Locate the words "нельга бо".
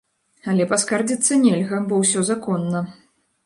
1.45-2.03